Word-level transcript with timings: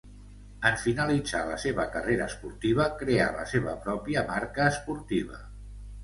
En 0.67 0.77
finalitzar 0.83 1.41
la 1.49 1.57
seva 1.63 1.83
carrera 1.95 2.25
esportiva 2.33 2.87
creà 3.01 3.27
la 3.35 3.43
seva 3.51 3.75
pròpia 3.83 4.23
marca 4.31 4.71
esportiva. 4.71 5.39